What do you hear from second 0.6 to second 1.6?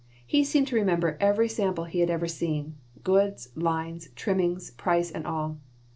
to remember every